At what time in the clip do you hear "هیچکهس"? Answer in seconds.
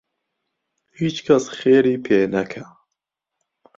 0.99-1.45